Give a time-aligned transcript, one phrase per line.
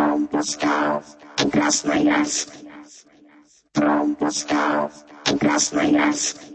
[0.00, 2.46] from the stars to gas layers.
[3.74, 6.50] From the stars to gas layers.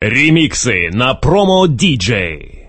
[0.00, 2.63] Ремиксы на промо-диджей.